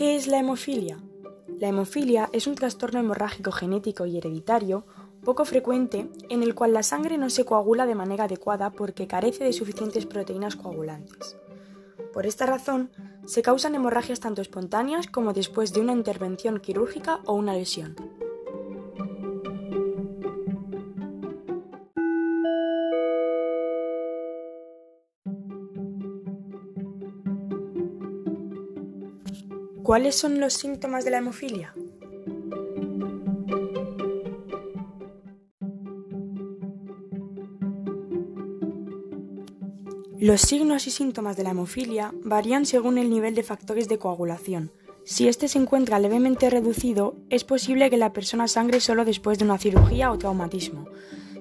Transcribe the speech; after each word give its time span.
¿Qué 0.00 0.16
es 0.16 0.28
la 0.28 0.38
hemofilia? 0.38 0.98
La 1.58 1.68
hemofilia 1.68 2.30
es 2.32 2.46
un 2.46 2.54
trastorno 2.54 3.00
hemorrágico 3.00 3.52
genético 3.52 4.06
y 4.06 4.16
hereditario 4.16 4.86
poco 5.22 5.44
frecuente 5.44 6.08
en 6.30 6.42
el 6.42 6.54
cual 6.54 6.72
la 6.72 6.82
sangre 6.82 7.18
no 7.18 7.28
se 7.28 7.44
coagula 7.44 7.84
de 7.84 7.94
manera 7.94 8.24
adecuada 8.24 8.72
porque 8.72 9.06
carece 9.06 9.44
de 9.44 9.52
suficientes 9.52 10.06
proteínas 10.06 10.56
coagulantes. 10.56 11.36
Por 12.14 12.24
esta 12.24 12.46
razón, 12.46 12.90
se 13.26 13.42
causan 13.42 13.74
hemorragias 13.74 14.20
tanto 14.20 14.40
espontáneas 14.40 15.06
como 15.06 15.34
después 15.34 15.74
de 15.74 15.82
una 15.82 15.92
intervención 15.92 16.60
quirúrgica 16.60 17.20
o 17.26 17.34
una 17.34 17.52
lesión. 17.52 17.94
¿Cuáles 29.82 30.14
son 30.14 30.40
los 30.40 30.52
síntomas 30.54 31.04
de 31.04 31.10
la 31.10 31.18
hemofilia? 31.18 31.74
Los 40.18 40.42
signos 40.42 40.86
y 40.86 40.90
síntomas 40.90 41.36
de 41.38 41.44
la 41.44 41.50
hemofilia 41.50 42.12
varían 42.22 42.66
según 42.66 42.98
el 42.98 43.08
nivel 43.08 43.34
de 43.34 43.42
factores 43.42 43.88
de 43.88 43.98
coagulación. 43.98 44.70
Si 45.04 45.28
este 45.28 45.48
se 45.48 45.58
encuentra 45.58 45.98
levemente 45.98 46.50
reducido, 46.50 47.16
es 47.30 47.44
posible 47.44 47.88
que 47.88 47.96
la 47.96 48.12
persona 48.12 48.48
sangre 48.48 48.80
solo 48.80 49.06
después 49.06 49.38
de 49.38 49.46
una 49.46 49.58
cirugía 49.58 50.12
o 50.12 50.18
traumatismo. 50.18 50.88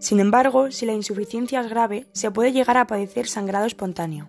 Sin 0.00 0.18
embargo, 0.18 0.72
si 0.72 0.86
la 0.86 0.92
insuficiencia 0.92 1.60
es 1.60 1.70
grave, 1.70 2.08
se 2.12 2.32
puede 2.32 2.52
llegar 2.52 2.76
a 2.78 2.88
padecer 2.88 3.28
sangrado 3.28 3.66
espontáneo. 3.66 4.28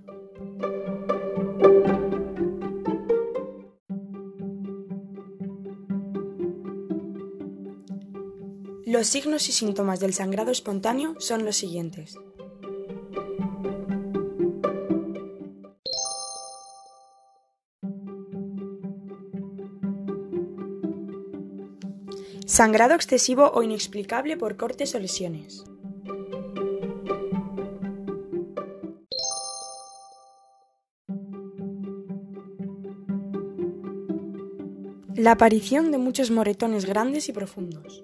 Los 9.05 9.11
signos 9.11 9.49
y 9.49 9.51
síntomas 9.51 9.99
del 9.99 10.15
sangrado 10.15 10.49
espontáneo 10.49 11.13
son 11.19 11.45
los 11.45 11.55
siguientes. 11.57 12.17
Sangrado 22.47 22.95
excesivo 22.95 23.51
o 23.53 23.61
inexplicable 23.61 24.37
por 24.37 24.57
cortes 24.57 24.95
o 24.95 24.99
lesiones. 24.99 25.63
La 35.13 35.33
aparición 35.33 35.91
de 35.91 35.99
muchos 35.99 36.31
moretones 36.31 36.85
grandes 36.85 37.29
y 37.29 37.33
profundos. 37.33 38.03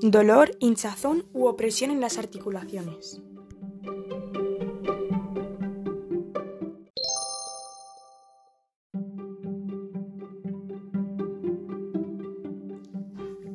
Dolor, 0.00 0.52
hinchazón 0.60 1.26
u 1.32 1.46
opresión 1.46 1.90
en 1.90 2.00
las 2.00 2.18
articulaciones. 2.18 3.20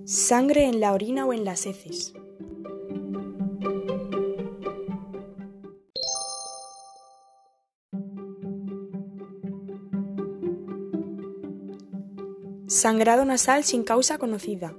Sangre 0.04 0.66
en 0.66 0.82
la 0.82 0.92
orina 0.92 1.26
o 1.26 1.32
en 1.32 1.46
las 1.46 1.66
heces. 1.66 2.14
Sangrado 12.68 13.24
nasal 13.24 13.64
sin 13.64 13.84
causa 13.84 14.18
conocida. 14.18 14.76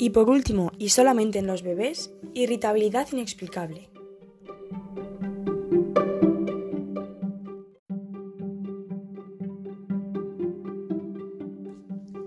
Y 0.00 0.10
por 0.10 0.30
último, 0.30 0.70
y 0.78 0.90
solamente 0.90 1.40
en 1.40 1.48
los 1.48 1.62
bebés, 1.62 2.12
irritabilidad 2.32 3.08
inexplicable. 3.10 3.90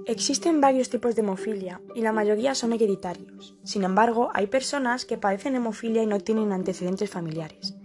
Existen 0.06 0.60
varios 0.60 0.90
tipos 0.90 1.16
de 1.16 1.22
hemofilia 1.22 1.80
y 1.96 2.02
la 2.02 2.12
mayoría 2.12 2.54
son 2.56 2.74
hereditarios. 2.74 3.56
Sin 3.64 3.86
embargo, 3.86 4.30
hay 4.34 4.48
personas 4.48 5.06
que 5.06 5.18
padecen 5.18 5.56
hemofilia 5.56 6.04
y 6.04 6.08
no 6.08 6.20
tienen 6.20 6.52
antecedentes 6.52 7.10
familiares. 7.10 7.76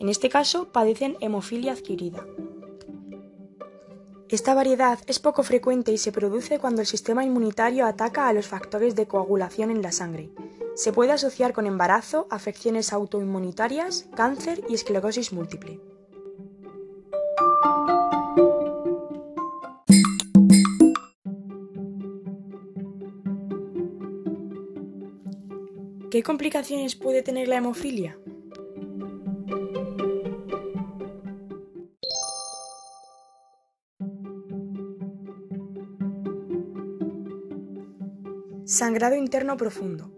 En 0.00 0.08
este 0.08 0.28
caso, 0.28 0.72
padecen 0.72 1.16
hemofilia 1.20 1.72
adquirida. 1.72 2.26
Esta 4.28 4.54
variedad 4.54 4.98
es 5.06 5.20
poco 5.20 5.44
frecuente 5.44 5.92
y 5.92 5.98
se 5.98 6.10
produce 6.10 6.58
cuando 6.58 6.80
el 6.80 6.86
sistema 6.88 7.24
inmunitario 7.24 7.86
ataca 7.86 8.26
a 8.26 8.32
los 8.32 8.48
factores 8.48 8.96
de 8.96 9.06
coagulación 9.06 9.70
en 9.70 9.82
la 9.82 9.92
sangre. 9.92 10.30
Se 10.74 10.92
puede 10.92 11.12
asociar 11.12 11.52
con 11.52 11.64
embarazo, 11.64 12.26
afecciones 12.28 12.92
autoinmunitarias, 12.92 14.08
cáncer 14.16 14.64
y 14.68 14.74
esclerosis 14.74 15.32
múltiple. 15.32 15.78
¿Qué 26.10 26.24
complicaciones 26.24 26.96
puede 26.96 27.22
tener 27.22 27.46
la 27.46 27.58
hemofilia? 27.58 28.18
Sangrado 38.66 39.14
interno 39.14 39.56
profundo. 39.56 40.10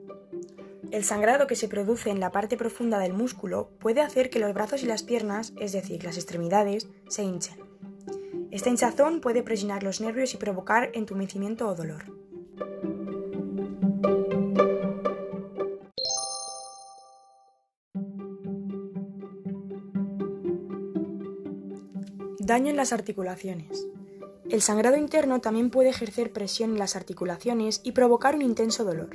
El 0.91 1.05
sangrado 1.05 1.47
que 1.47 1.55
se 1.55 1.69
produce 1.69 2.09
en 2.09 2.19
la 2.19 2.33
parte 2.33 2.57
profunda 2.57 2.99
del 2.99 3.13
músculo 3.13 3.69
puede 3.79 4.01
hacer 4.01 4.31
que 4.31 4.39
los 4.39 4.55
brazos 4.55 4.83
y 4.83 4.87
las 4.87 5.03
piernas, 5.03 5.53
es 5.61 5.73
decir, 5.73 6.03
las 6.03 6.17
extremidades, 6.17 6.89
se 7.11 7.25
hinchen. 7.25 7.59
Esta 8.51 8.71
hinchazón 8.71 9.21
puede 9.21 9.43
presionar 9.43 9.83
los 9.83 10.01
nervios 10.01 10.33
y 10.33 10.39
provocar 10.39 10.91
entumecimiento 10.95 11.69
o 11.69 11.75
dolor. 11.75 12.07
Daño 22.39 22.71
en 22.71 22.77
las 22.77 22.95
articulaciones. 22.95 23.87
El 24.51 24.63
sangrado 24.63 24.97
interno 24.97 25.41
también 25.41 25.69
puede 25.69 25.91
ejercer 25.91 26.33
presión 26.33 26.71
en 26.71 26.79
las 26.79 26.97
articulaciones 26.97 27.83
y 27.85 27.93
provocar 27.93 28.35
un 28.35 28.41
intenso 28.41 28.83
dolor. 28.83 29.11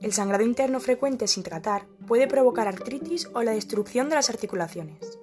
El 0.00 0.12
sangrado 0.12 0.44
interno 0.44 0.78
frecuente 0.78 1.26
sin 1.26 1.42
tratar 1.42 1.86
puede 2.06 2.28
provocar 2.28 2.68
artritis 2.68 3.28
o 3.34 3.42
la 3.42 3.50
destrucción 3.50 4.08
de 4.08 4.14
las 4.14 4.30
articulaciones. 4.30 5.18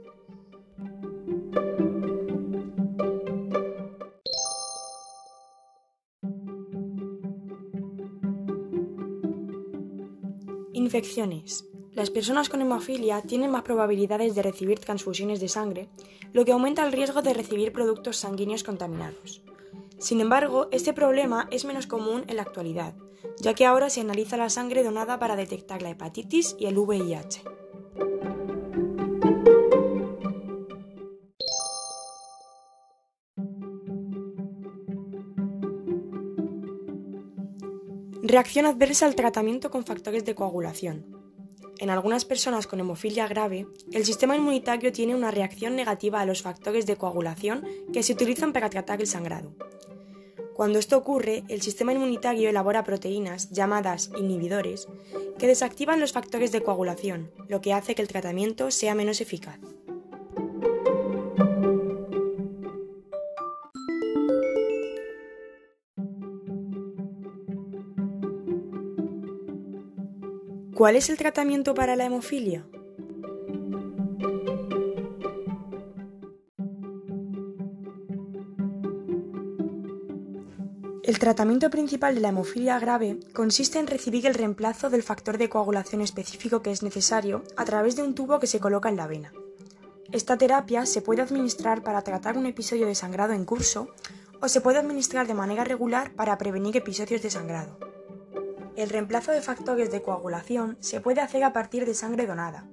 Infecciones. 10.73 11.70
Las 11.93 12.09
personas 12.09 12.47
con 12.47 12.61
hemofilia 12.61 13.21
tienen 13.21 13.51
más 13.51 13.63
probabilidades 13.63 14.33
de 14.33 14.41
recibir 14.41 14.79
transfusiones 14.79 15.41
de 15.41 15.49
sangre, 15.49 15.89
lo 16.31 16.45
que 16.45 16.53
aumenta 16.53 16.85
el 16.85 16.93
riesgo 16.93 17.21
de 17.21 17.33
recibir 17.33 17.73
productos 17.73 18.15
sanguíneos 18.15 18.63
contaminados. 18.63 19.41
Sin 19.97 20.21
embargo, 20.21 20.69
este 20.71 20.93
problema 20.93 21.49
es 21.51 21.65
menos 21.65 21.87
común 21.87 22.23
en 22.27 22.37
la 22.37 22.43
actualidad, 22.43 22.93
ya 23.41 23.53
que 23.53 23.65
ahora 23.65 23.89
se 23.89 23.99
analiza 23.99 24.37
la 24.37 24.49
sangre 24.49 24.83
donada 24.83 25.19
para 25.19 25.35
detectar 25.35 25.81
la 25.81 25.89
hepatitis 25.89 26.55
y 26.57 26.67
el 26.67 26.77
VIH. 26.77 27.43
Reacción 38.23 38.65
adversa 38.65 39.07
al 39.07 39.15
tratamiento 39.15 39.69
con 39.69 39.83
factores 39.83 40.23
de 40.23 40.35
coagulación. 40.35 41.10
En 41.81 41.89
algunas 41.89 42.25
personas 42.25 42.67
con 42.67 42.79
hemofilia 42.79 43.27
grave, 43.27 43.65
el 43.91 44.05
sistema 44.05 44.35
inmunitario 44.35 44.91
tiene 44.91 45.15
una 45.15 45.31
reacción 45.31 45.75
negativa 45.75 46.21
a 46.21 46.27
los 46.27 46.43
factores 46.43 46.85
de 46.85 46.95
coagulación 46.95 47.65
que 47.91 48.03
se 48.03 48.13
utilizan 48.13 48.53
para 48.53 48.69
tratar 48.69 49.01
el 49.01 49.07
sangrado. 49.07 49.55
Cuando 50.53 50.77
esto 50.77 50.95
ocurre, 50.95 51.43
el 51.47 51.63
sistema 51.63 51.91
inmunitario 51.91 52.47
elabora 52.47 52.83
proteínas, 52.83 53.49
llamadas 53.49 54.11
inhibidores, 54.15 54.87
que 55.39 55.47
desactivan 55.47 55.99
los 55.99 56.11
factores 56.11 56.51
de 56.51 56.61
coagulación, 56.61 57.31
lo 57.47 57.61
que 57.61 57.73
hace 57.73 57.95
que 57.95 58.03
el 58.03 58.07
tratamiento 58.07 58.69
sea 58.69 58.93
menos 58.93 59.19
eficaz. 59.19 59.57
¿Cuál 70.81 70.95
es 70.95 71.11
el 71.11 71.17
tratamiento 71.19 71.75
para 71.75 71.95
la 71.95 72.05
hemofilia? 72.05 72.65
El 81.03 81.19
tratamiento 81.19 81.69
principal 81.69 82.15
de 82.15 82.21
la 82.21 82.29
hemofilia 82.29 82.79
grave 82.79 83.19
consiste 83.31 83.77
en 83.77 83.85
recibir 83.85 84.25
el 84.25 84.33
reemplazo 84.33 84.89
del 84.89 85.03
factor 85.03 85.37
de 85.37 85.49
coagulación 85.49 86.01
específico 86.01 86.63
que 86.63 86.71
es 86.71 86.81
necesario 86.81 87.43
a 87.57 87.65
través 87.65 87.95
de 87.95 88.01
un 88.01 88.15
tubo 88.15 88.39
que 88.39 88.47
se 88.47 88.59
coloca 88.59 88.89
en 88.89 88.97
la 88.97 89.05
vena. 89.05 89.31
Esta 90.11 90.35
terapia 90.35 90.87
se 90.87 91.03
puede 91.03 91.21
administrar 91.21 91.83
para 91.83 92.01
tratar 92.01 92.39
un 92.39 92.47
episodio 92.47 92.87
de 92.87 92.95
sangrado 92.95 93.33
en 93.33 93.45
curso 93.45 93.89
o 94.41 94.47
se 94.47 94.61
puede 94.61 94.79
administrar 94.79 95.27
de 95.27 95.35
manera 95.35 95.63
regular 95.63 96.15
para 96.15 96.39
prevenir 96.39 96.75
episodios 96.75 97.21
de 97.21 97.29
sangrado. 97.29 97.90
El 98.81 98.89
reemplazo 98.89 99.31
de 99.31 99.43
factores 99.43 99.91
de 99.91 100.01
coagulación 100.01 100.75
se 100.79 101.01
puede 101.01 101.21
hacer 101.21 101.43
a 101.43 101.53
partir 101.53 101.85
de 101.85 101.93
sangre 101.93 102.25
donada, 102.25 102.67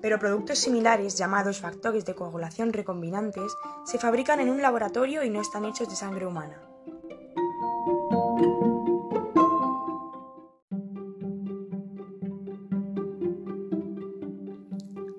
pero 0.00 0.18
productos 0.18 0.58
similares 0.58 1.18
llamados 1.18 1.60
factores 1.60 2.06
de 2.06 2.14
coagulación 2.14 2.72
recombinantes 2.72 3.52
se 3.84 3.98
fabrican 3.98 4.40
en 4.40 4.48
un 4.48 4.62
laboratorio 4.62 5.22
y 5.22 5.28
no 5.28 5.38
están 5.38 5.66
hechos 5.66 5.90
de 5.90 5.96
sangre 5.96 6.26
humana. 6.26 6.62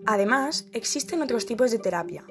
Además, 0.08 0.66
existen 0.74 1.22
otros 1.22 1.46
tipos 1.46 1.70
de 1.70 1.78
terapia. 1.78 2.26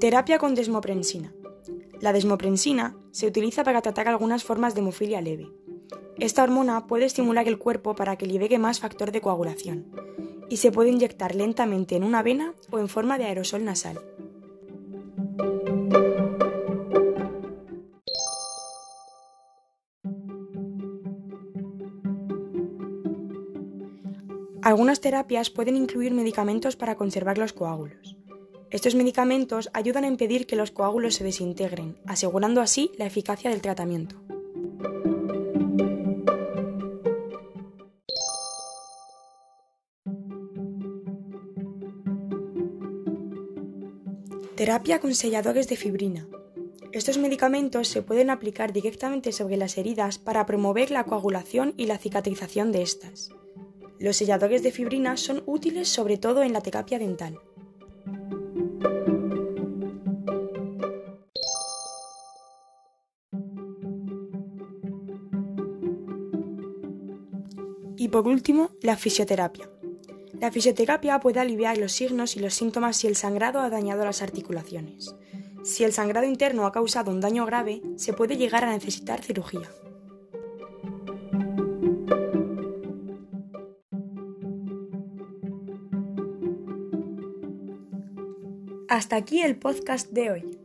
Terapia 0.00 0.38
con 0.38 0.54
desmoprensina. 0.54 1.34
La 2.00 2.14
desmoprensina 2.14 2.96
se 3.10 3.26
utiliza 3.26 3.64
para 3.64 3.82
tratar 3.82 4.08
algunas 4.08 4.44
formas 4.44 4.74
de 4.74 4.80
hemofilia 4.80 5.20
leve. 5.20 5.50
Esta 6.18 6.42
hormona 6.42 6.86
puede 6.86 7.04
estimular 7.04 7.46
el 7.46 7.58
cuerpo 7.58 7.94
para 7.94 8.16
que 8.16 8.24
libere 8.24 8.58
más 8.58 8.80
factor 8.80 9.12
de 9.12 9.20
coagulación 9.20 9.92
y 10.48 10.56
se 10.56 10.72
puede 10.72 10.88
inyectar 10.88 11.34
lentamente 11.34 11.96
en 11.96 12.04
una 12.04 12.22
vena 12.22 12.54
o 12.70 12.78
en 12.78 12.88
forma 12.88 13.18
de 13.18 13.26
aerosol 13.26 13.62
nasal. 13.62 14.00
Algunas 24.62 25.02
terapias 25.02 25.50
pueden 25.50 25.76
incluir 25.76 26.14
medicamentos 26.14 26.76
para 26.76 26.94
conservar 26.94 27.36
los 27.36 27.52
coágulos. 27.52 28.19
Estos 28.70 28.94
medicamentos 28.94 29.68
ayudan 29.72 30.04
a 30.04 30.06
impedir 30.06 30.46
que 30.46 30.54
los 30.54 30.70
coágulos 30.70 31.16
se 31.16 31.24
desintegren, 31.24 31.96
asegurando 32.06 32.60
así 32.60 32.92
la 32.96 33.06
eficacia 33.06 33.50
del 33.50 33.60
tratamiento. 33.60 34.16
Terapia 44.54 45.00
con 45.00 45.14
selladores 45.14 45.68
de 45.68 45.76
fibrina. 45.76 46.28
Estos 46.92 47.18
medicamentos 47.18 47.88
se 47.88 48.02
pueden 48.02 48.30
aplicar 48.30 48.72
directamente 48.72 49.32
sobre 49.32 49.56
las 49.56 49.78
heridas 49.78 50.18
para 50.18 50.46
promover 50.46 50.92
la 50.92 51.04
coagulación 51.04 51.74
y 51.76 51.86
la 51.86 51.98
cicatrización 51.98 52.70
de 52.70 52.82
estas. 52.82 53.30
Los 53.98 54.18
selladores 54.18 54.62
de 54.62 54.70
fibrina 54.70 55.16
son 55.16 55.42
útiles 55.46 55.88
sobre 55.88 56.18
todo 56.18 56.42
en 56.42 56.52
la 56.52 56.60
terapia 56.60 56.98
dental. 56.98 57.40
Y 68.00 68.08
por 68.08 68.26
último, 68.26 68.70
la 68.80 68.96
fisioterapia. 68.96 69.68
La 70.40 70.50
fisioterapia 70.50 71.20
puede 71.20 71.38
aliviar 71.38 71.76
los 71.76 71.92
signos 71.92 72.34
y 72.34 72.40
los 72.40 72.54
síntomas 72.54 72.96
si 72.96 73.06
el 73.08 73.14
sangrado 73.14 73.60
ha 73.60 73.68
dañado 73.68 74.06
las 74.06 74.22
articulaciones. 74.22 75.14
Si 75.64 75.84
el 75.84 75.92
sangrado 75.92 76.26
interno 76.26 76.64
ha 76.64 76.72
causado 76.72 77.10
un 77.10 77.20
daño 77.20 77.44
grave, 77.44 77.82
se 77.96 78.14
puede 78.14 78.38
llegar 78.38 78.64
a 78.64 78.70
necesitar 78.70 79.22
cirugía. 79.22 79.70
Hasta 88.88 89.16
aquí 89.16 89.42
el 89.42 89.58
podcast 89.58 90.10
de 90.10 90.30
hoy. 90.30 90.59